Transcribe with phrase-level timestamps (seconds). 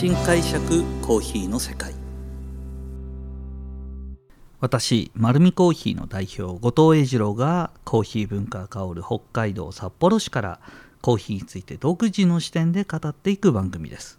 [0.00, 1.92] 新解釈コーヒーの世界。
[4.58, 10.60] 私丸見コーヒーの代表後藤英二郎がコーヒー文化香る北海道札幌市から
[11.02, 14.18] コーヒーについて独自の視点で語っていく番組です。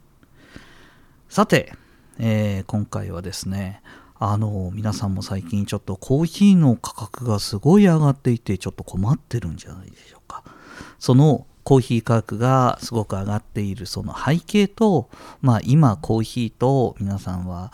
[1.29, 1.73] さて、
[2.19, 3.81] えー、今回はですね
[4.19, 10.43] あの皆さんも最近ちょっとコーヒーの価格がすごい上がっていてちょっと困ってるんじゃないでしょうか。
[10.99, 15.09] そのコーヒー価格がすごく上がっているその背景と、
[15.41, 17.71] まあ、今コーヒーと皆さんは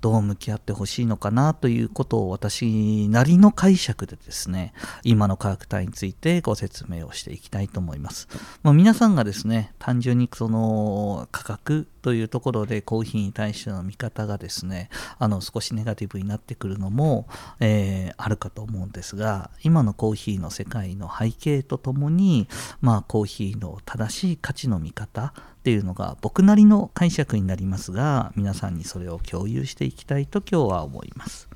[0.00, 4.72] どう向き合ってほしいのかなということを私なりの解釈でですね
[5.04, 8.28] 今の価格帯についてご説明をしていきたいと思います、
[8.62, 17.26] まあ、皆さんがですね単純にその価格というところでコーヒーに対しての見方がですねあの少しネガティブになってくるのも、
[17.60, 22.48] えー、あるかと思うんですが今のコーヒーの世界の背景とともに
[22.80, 31.48] まあコーヒーヒーの正しい価値の見方っていうのが僕なりの解釈になりますが皆さんにそれを共有していきたいと今日は思います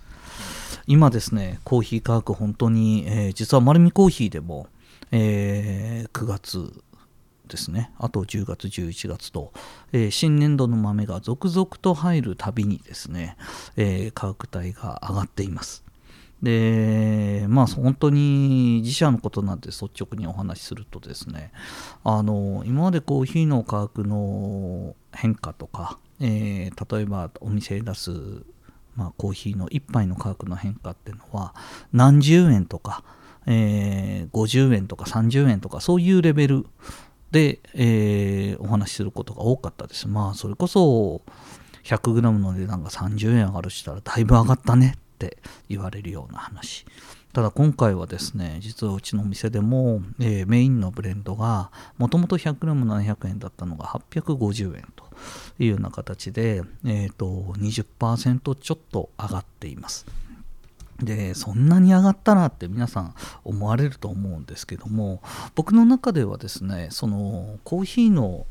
[0.87, 4.69] 今ですねコーヒー価格本当に、えー、実は丸見コーヒーでも、
[5.11, 6.73] えー、9月
[7.49, 9.53] ですねあと10月11月と、
[9.93, 13.37] えー、新年度の豆が続々と入るたびにですね、
[13.77, 15.84] え価格帯が上がっています
[16.45, 21.51] でまあ本当に自社のことなんて率直にお話しするとですね
[22.05, 28.11] あの今までコーヒーの価格の変化とか、えー、例えばお店に出す、
[28.95, 31.55] まあ、コーヒーの1杯の価格の変化っていうのは
[31.95, 33.03] 何十円とか、
[33.47, 36.67] えー、50円とか30円とかそういうレベル
[37.31, 40.07] で、えー、お話しすることが多かったです。
[40.09, 41.23] まあそれこそ
[41.85, 46.85] 100g の値段が30円上がるしたらだいぶ上がったねって言われるような話。
[47.33, 55.05] ただ今回はですね実はうちのお店でも、えー、メインのブレンドがもともと 100g700 円だったのが850円と
[55.59, 57.27] いうような形で、えーと、
[57.59, 60.07] 20%ちょっと上がっています。
[61.01, 65.21] でそんなに上がったなって皆さん思われると思うんですけども
[65.57, 68.47] 僕の中ではですねそのコーヒーの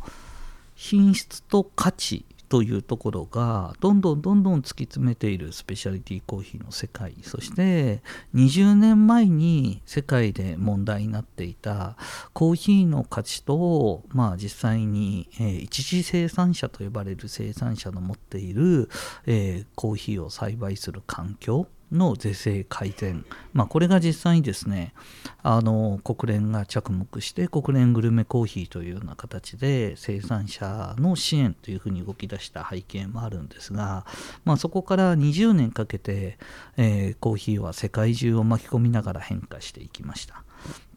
[0.76, 7.16] 品質と価値というところがどんどんどんどん突き詰めているスペシャリティコーヒーの世界。
[7.24, 8.02] そして
[8.36, 11.98] 20年前に世界で問題になっていた
[12.34, 18.90] コーヒーの価値と、まあ、実際に、えー、一次生産者と呼ばれる生産者の持っている、
[19.26, 24.94] えー、コーヒーを栽培する環境の是正改善、まあ、これが実際にですね
[25.42, 34.06] あの国連が着目して国連グルメコーヒーというような形で生産者の支援というふうに動き出した背景もあるんですが、
[34.46, 36.38] まあ、そこから20年かけて、
[36.78, 40.44] えー、コーヒーは世界中を巻き込みながら変化していきました。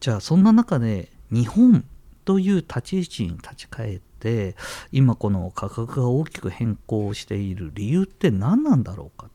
[0.00, 1.84] じゃあそんな中で日本
[2.24, 4.56] という立ち位置に立ち返って
[4.92, 9.28] 今この価格が大きく変更している理由って何なんだろうか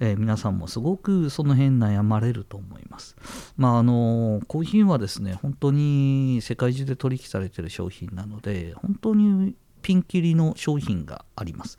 [0.00, 3.16] えー、皆さんもすごくその辺悩まれると思います。
[3.56, 11.78] まああのコーヒーはですね本当に世界中で取引されてる商品なので本当にピンキリの商品があります。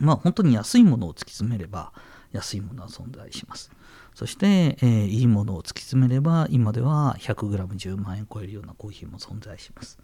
[0.00, 1.92] まあ本当に安いものを突き詰めれば
[2.32, 3.70] 安いものは存在します。
[4.14, 9.98] そして、えー、いいものを突き詰めれば今では 100g10 万円超えるようなコーヒーも存在します。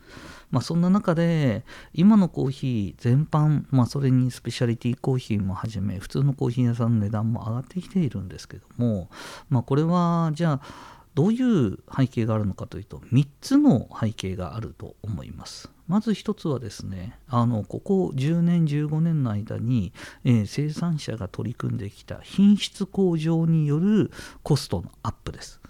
[0.53, 9.11] まあ、そんな中で今のコーヒー全般、まあ、それにスペシャリティコーヒーもはじめ普通のコーヒー屋さんの値段も上がってきているんですけども、
[9.49, 15.74] まあ、これはじゃあどういう背景があるのかというと3つの背景があると思います。
[15.87, 19.93] まず一つはですねあのここ10年15年の間に、
[20.25, 24.11] えー、生産者が取り組んできた品質向上による
[24.43, 25.61] コストのアップです。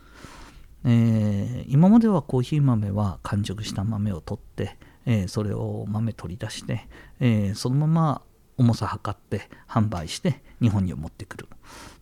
[0.86, 4.76] えー、今まではコーヒー豆は完熟した豆を取って、
[5.06, 6.86] えー、それを豆取り出して、
[7.20, 8.22] え、そのまま
[8.56, 11.48] 重さ測って販売して日本に持ってくる、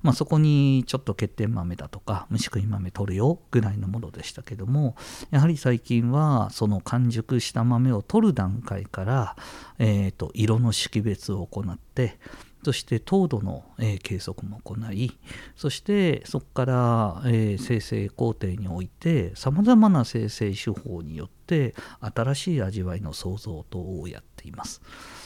[0.02, 4.94] まあ、そこにちょっと欠点豆だとか虫食い豆取るよぐらいのものでしたけども
[5.30, 9.36] やはり最近はその完熟した豆を取る段階から、
[9.78, 12.18] えーと、色の識別を行って
[12.64, 15.18] そして糖度の、えー、計測も行い
[15.56, 24.82] そしてそこから、えー、生成工程においてさまざまな生成手法によって新しい味わいの創造等をやっています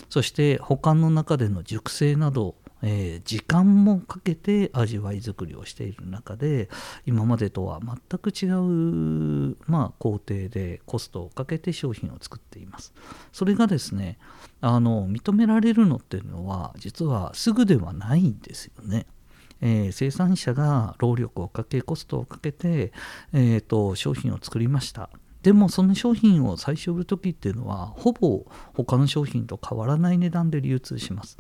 [0.08, 6.68] そして保管の中での熟成などえー、時間もかけて味わい作りをしている中で
[7.06, 12.92] 今までとは全く違う、まあ、工程でコストをかけて商品を作っています。
[13.32, 14.18] それがですね
[14.60, 19.06] あの認められるのっていうのは実はすぐではないんですよね。
[19.62, 22.92] えー、生産者が労力をかけコストをかけて、
[23.32, 25.08] えーと商品を作りました
[25.46, 31.38] でもその商品を最初売る時っていうのはほぼ他の商品と変わらない値段で流通します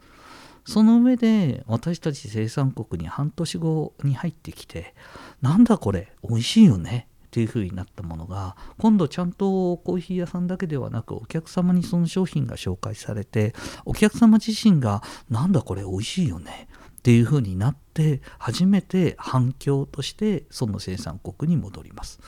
[0.64, 4.94] その上で私たち生産国に半年後に入ってきて
[5.42, 16.68] なんだこれ美味しいよねっていう風になったものが今度ちゃんとコーヒー屋さんだけではなくお客様にその商品が紹介されてお客様自身がなんだこれ美味しいよね
[16.98, 22.20] っていう風になって初めて反響としてその生産国に戻ります。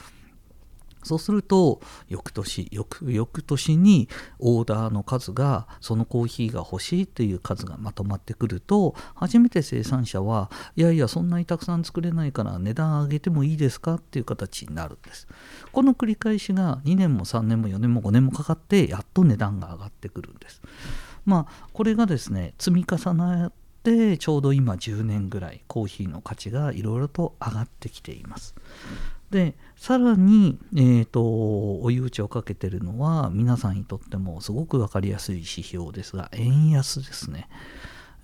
[1.03, 4.09] そうすると翌年翌翌年に
[4.39, 15.27] オーダーの数がそのコーヒーが欲しいっていう数がまとまってくると初めて生産者はいやいやそんなにたくさん作れないから値段上げてもいいですかっていう形になるんです。
[15.73, 20.62] この繰り返しが2年も3年も4年も5年もかかってやっと値段が上がってくるんです。
[21.25, 23.53] まあこれがですね積み重なっ
[23.88, 28.55] てちょうど今10年ぐらいコーヒーの価値がいろいろと上がってきています。
[29.31, 37.46] でさらに、えーと、追い打ちをかけてるのは皆さんにとってもすごく分かりやすい指標ですが円安ですね、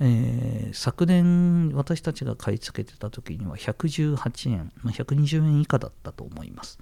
[0.00, 6.78] えー、昨年私たちが買い付けてた時には118円、ま、120円以下だったと思います。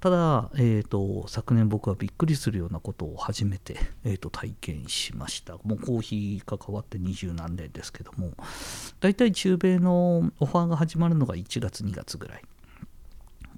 [0.00, 8.32] ただ、えーと、昨年僕はびっくりするようなことを初めて、えーと、体験しましたもうコーヒー関わって二十何年ですけども
[9.00, 12.42] 大体中米のオファーが始まるのが1月2月ぐらい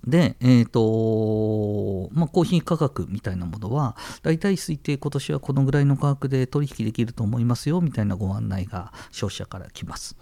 [0.06, 10.16] で、え、ー、と、まあ、コーヒー価格みたいなものは、大体推定今年はこのぐらいの価格で取引できると思いますよ、みたいなご案内が消費者から来ます。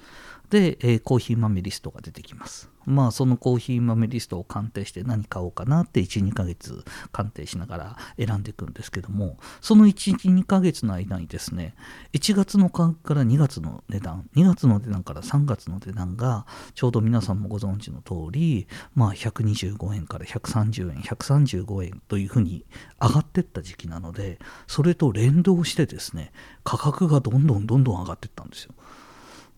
[0.51, 2.71] で、えー、コーヒー豆リストが出てきます。
[2.89, 11.75] まあそのコーヒー豆リストを鑑定して何買おうかなって1、2ヶ月鑑定しながら選んでいくんですけども、その1、2ヶ月の間にですね、
[12.15, 22.65] 1月の価格から2月の値段、2月の値段から3月の値段が、ちょうど皆さんもご存知の通り、まあ125円から130円、135円というふうに
[23.03, 26.33] 上がっていった時期なので、それと連動してですね、
[26.65, 28.73] 価格がどんどんどんどん上がっていったんですよ。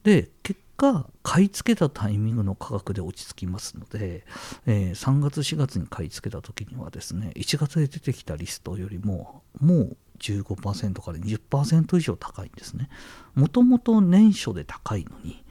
[0.03, 4.25] で、結果買い付けたタイミングの価格で落ち着きますので、
[4.67, 12.91] えー、3月4月に買い付けた時にはですね1月で出てきたリストよりももう15%から20%以上高いんですね。
[13.35, 15.43] もともと年初で高いのに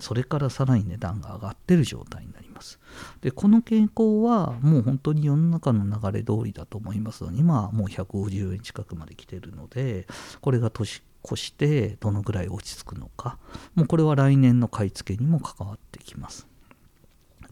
[0.00, 2.80] それからさらに値段が上がってる状態になります。
[3.20, 10.06] でこの傾向はもう本当に世の中の流れ通りだと思いますので今はもう150円近くまで来てるので
[10.40, 13.38] これが年越してどのぐらい落ち着くのか。
[13.74, 16.46] もうこれは来年の買い付けにも関わってきます。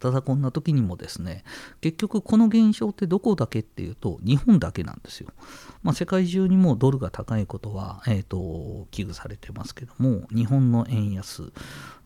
[0.05, 1.45] ただこんな時にもですね
[1.81, 5.31] 結局この現象ってどこだけっていうと日本だけなんですよ、
[5.83, 11.53] まあ、世界中にもドルが高いことは、えーと、危惧されてますけども日本の円安。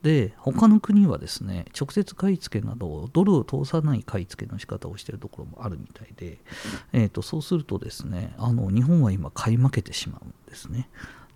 [0.02, 6.38] で他の国はですね直接買い付けなどドルを通さない買い付けの仕方をしているところもあるみたいで、
[6.92, 10.88] えーとそうするとですねあの日本は今買い負けてしまうんですね。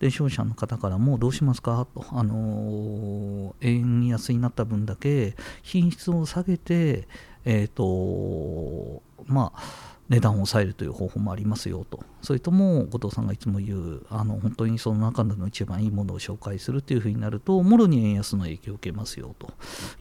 [0.02, 7.06] で商社の方からもどうしますかと、あの円安になった分だけ品質を下げて、
[7.44, 19.50] えっ、ー、とまあ値段を抑えるという方法もありますよと、それとも後藤さんがいつも言う、あの本当にその中での一番いいものを紹介するというふうになると、もろに円安の影響を受けますよと。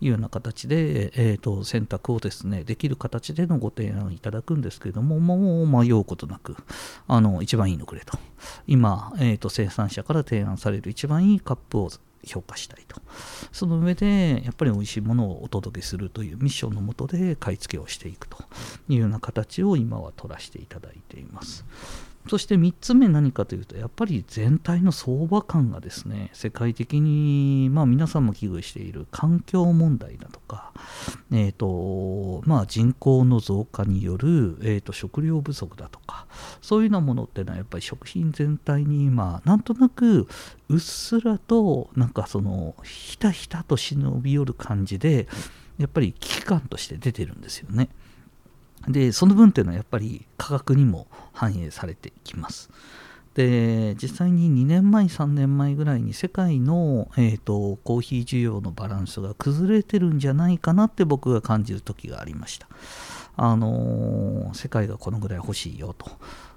[0.01, 6.57] いうような形で、えーと、選択をですねできる形でのご提案をいただくんですけれども、もう迷うことなく、
[7.07, 8.19] あの一番いいのくれと、
[8.67, 11.89] 今、えーと生産者から提案される一番いいカップを
[12.25, 13.01] 評価したいと。
[13.51, 18.37] その上で、やっぱり美味しいものをお届けするというミッションのもとで買い付けをしていくと
[18.89, 21.65] いうような形を今は取らせていただいています。
[22.29, 30.71] そして3つ目何かというと、やっぱり全体の相場感がですね、世界的に、まあ皆さんも危惧している環境問題だとか、
[31.31, 36.27] え、ー、と、まあ人口の増加による、えーと、食料不足だとか、
[36.61, 40.27] そういうようなものっていうのはやっぱり食品全体に今、なんとなく
[40.69, 45.27] うっすらと、なんかその、ひたひたと忍び寄る感じで、
[45.77, 47.89] やっぱり危機感として出てるんですよね。
[48.87, 52.69] でその分っていうのはやっぱり価格にも反映されてきます。
[53.33, 62.67] で実際に2年前3年前ぐらいに世界の、えーと、コーヒー需要のバランスが崩れてるんじゃないかなって僕が感じる時がありました。
[63.37, 66.11] あのー、世界がこのぐらい欲しいよと。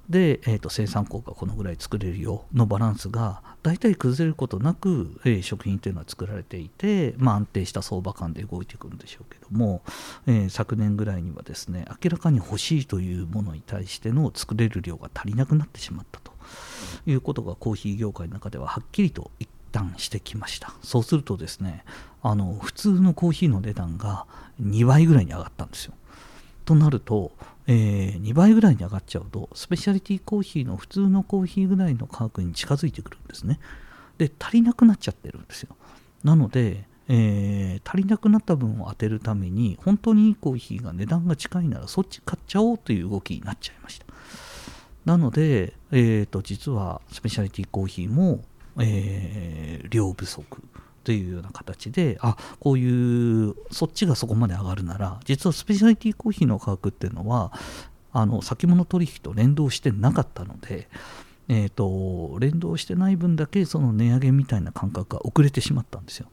[0.08, 9.82] で、えーと、生産国がこのぐらい作れるよのバランスが大体崩れることなく、えー、食品というのは作られていて、まあ、安定した相場感で動いていくんでしょうけども、
[10.26, 16.32] えー、昨年ぐらいにはですね明らかに欲しいというものに対しての作れる量が足りなくなってしまったと
[17.06, 20.74] いうことがコーヒー業界の中でははっきりと一旦してきました。
[20.82, 21.84] そうするとですね
[22.22, 24.26] あの普通のコーヒーの値段が
[24.62, 25.94] 2倍ぐらいに上がったんですよ。
[26.64, 27.32] となると、
[27.66, 33.58] えー、2倍ぐらいに上がっちゃうとスペシャリティコーヒーの普通のコーヒーぐらいの価格に近づいてくるんですね。
[34.18, 35.76] で足りなくなっちゃってるんですよ。
[36.22, 44.06] なので、えー、足りなくなった分を当てるために本当にいいコーヒーが値段が近いならそっち買っちゃおうという動きになっちゃいました。
[45.04, 48.42] なので、えーと、実はスペシャリティコーヒーも、
[48.78, 50.62] えー、量不足。
[51.04, 57.52] というような形であこういうそっちがそこまで上がるなら実はスペシャリティコーヒーの価格っていうのは
[58.12, 60.88] あの先物取引と連動してなかったので、
[61.48, 66.28] えーと、連動してない分だけその値上げみたいな感覚が遅れてしまったんですよ。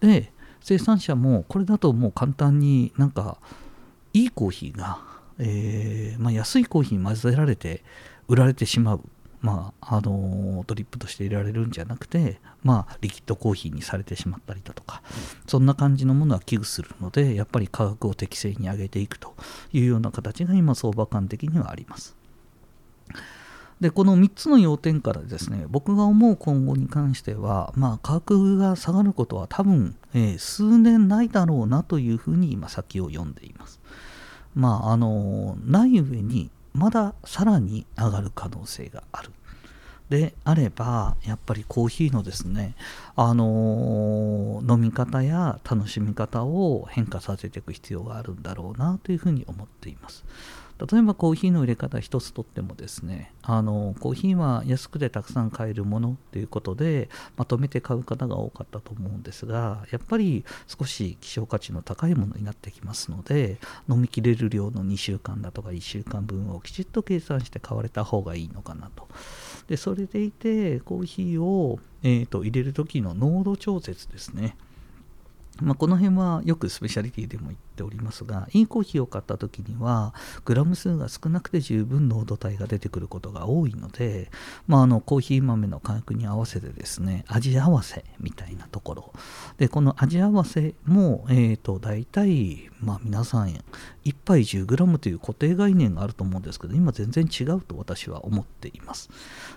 [0.00, 3.38] で生産者もこれだともう簡単になんか
[4.12, 4.98] いいコーヒーが、
[5.38, 7.84] えー、まあ、安いコーヒーに混ぜられて
[8.28, 9.00] 売られてしまう
[9.40, 15.02] まあ、あのドリップとして入れられるんじゃなくて、まあ、リキッドコーヒーにされてしまったりだとか、
[15.46, 19.34] そんな感じのものは危惧するので、やっぱり価格を適正に上げていくと
[19.72, 22.16] いうような形が今、相場感的にはあります。
[23.80, 33.80] でこの3つの要点からですね僕が思う今後に関しては、まあ、価格が下がることは多分、えー、数年ないだろうなというふうに今先を読んでいます。
[34.54, 39.30] まああのない上にまださらに上がる可能性がある。
[40.08, 42.76] であればやっぱりコーヒーのですね
[43.16, 50.24] あのー、飲み方や楽しみ方を変化させていく必要があるんだろうなというふうに思っています。
[50.78, 63.56] 例えばコーヒーの入れ方一つとってもですねあのコーヒーは安くてたくさん買えるものということでまとめて買う方が多かったと思うんですがやっぱり少し希少価値の高いものになってきますので
[63.88, 69.08] 飲みきれる量の2週間だとか1週間分をきちっと計算して買われた方がいいのかなと。
[69.68, 74.56] でそれでいてコーヒーを、えーと入れる時の濃度調節ですね。
[75.60, 80.14] まあ、この辺はよくスペシャリティでも言っておりますがいいコーヒーを買った時には
[80.44, 84.30] グラム数が少なくて十分濃度帯が出てくることが多いので、
[84.66, 89.12] まあ、あのコーヒー豆の価格に合わせてですね味合わせみたいなところ。
[89.58, 99.10] でこの味合わせも、えーと、大体、まあ、皆さん1杯 10g という固定概念があると思うんですけど今全然違うと私は思っています。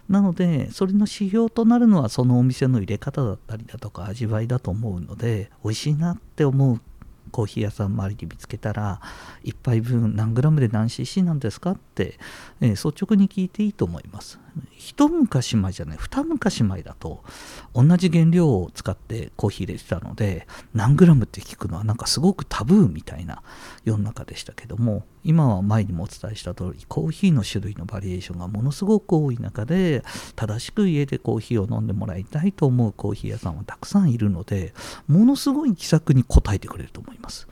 [0.09, 6.81] なのでそれの指標となるのはそのお店の入れ方だったりだとか味わいだと思うので美味しいなって思う
[7.29, 9.01] コーヒー屋さん周りで見つけたら
[9.43, 12.19] 1杯分何グラムで何 cc なんですかって、
[12.61, 14.39] えー、率直に聞いていいと思います。
[14.71, 17.23] 一昔前じゃない二昔前だと
[17.73, 23.41] 同じ原料を使ってコーヒー入れてたので何グラムって聞くのはなんかすごくタブーみたいな
[23.85, 30.03] 世の中でしたけども今は前にもお伝えした通りコーヒーの種類のバリエーションがものすごく多い中で
[30.35, 34.73] 正しく家でコーヒーを飲んでもらいたいと思うコーヒー屋さんはたくさんいるので
[35.07, 37.47] ものすごい気さくに応えてくれると思います。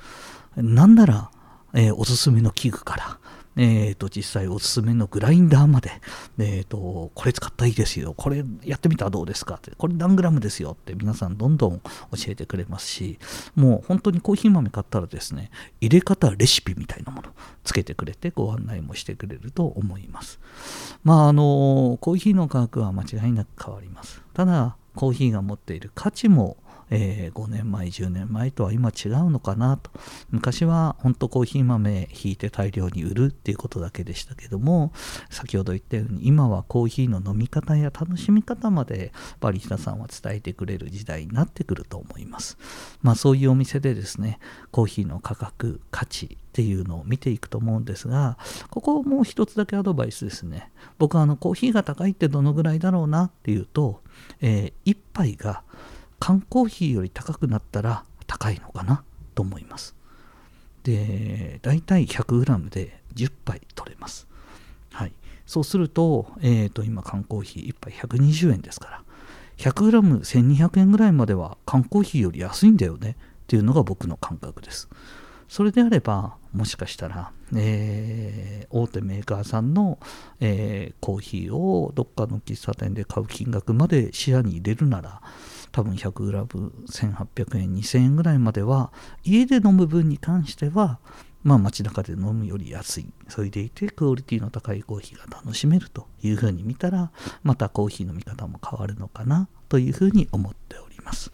[0.56, 1.30] なんなら、
[1.74, 3.20] えー、おすすめの器具から
[3.58, 5.92] えー、と、実際おすすめのグラインダーまで、
[6.38, 8.14] えー、と、これ使ったらいいですよ。
[8.16, 11.84] これやってみたらどうですかって、これ何グラムですよって皆さんどんどん教
[12.28, 13.18] えてくれますし、
[13.56, 15.50] もう本当にコーヒー豆買ったらですね、
[15.82, 17.30] 入れ方レシピみたいなもの
[17.64, 20.40] つけてくれてご案内もしてくれると思います。
[21.04, 24.22] まあ、あの、コーヒーの価格は間違いなく変わります。
[24.34, 26.58] ただ、コーヒーが持っている価値も
[26.90, 29.92] えー、5年前10年前とは今違うのかなと。
[30.30, 34.92] 昔は本当コーヒー豆ひいて大量に売るっていうことだけでしたけども
[35.30, 42.58] 先ほど言ったように今はコーヒーの飲み方や楽しみ方までバリスタさんは伝えてくれる時代になってくると思います。
[43.02, 44.40] まあそういうお店でですね
[44.72, 48.38] コーヒーの価格価値っていうのを見ていくと思うんですが
[48.70, 50.72] ここもう一つだけアドバイスですね。
[50.98, 54.02] 僕はあのコーヒーが高いってどのぐらいだろうなっていうと、
[54.42, 55.64] えー、1杯が
[56.20, 59.04] 缶コーヒーより高くなったら高いのかな
[59.36, 59.96] と思います。
[60.84, 64.28] で、大体 100g で10杯取れます。
[64.92, 65.14] はい。
[65.46, 69.04] そうすると、えっ、ー、と、今缶コーヒー1杯120円ですから、
[69.58, 73.16] 100g1200 円ぐらいまでは缶コーヒーより安いんだよねっ
[73.48, 74.90] ていうのが僕の感覚です。
[75.48, 79.98] それであれば、もしかしたら、えー、大手メーカーさんの、
[80.40, 85.22] えー、コーヒーをどっかの喫茶店で買う金額まで視野に入れるなら、
[85.72, 88.92] 多分 100g1800 円2000円ぐらいまでは
[89.24, 91.00] 家で飲む分に関しては
[91.44, 97.12] まあ街中で飲むより安いそれでいてクオリティの高いコーヒーが楽しめるというふうに見たら
[97.44, 101.32] またコーヒーの見方も変わるのかなというふうに思っております。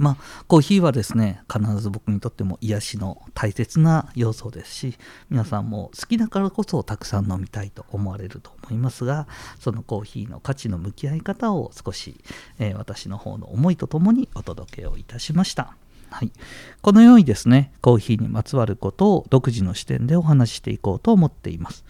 [0.00, 9.28] まあ、コーヒーはですね、必ず僕にとっても癒しの大切な要素ですし、皆さんも好きだからこそたくさん飲みたいと思われると思いますが、
[9.58, 12.18] そのコーヒーの価値の向き合い方を少し、
[12.58, 15.76] えー、私の方の思いとともにお届けをいたしました。
[16.08, 16.32] はい、
[16.80, 21.84] このようにですねコーヒーにまつわることを独自の視点でお話ししていこうと思っています。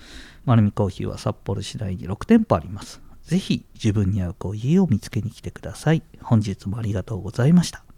[0.45, 3.01] 丸見コーヒーは札幌市内に6店舗あります。
[3.23, 6.03] ぜひ自分に合うコーヒーを見つけに来てください。
[6.21, 7.90] 本日もありがとうございました。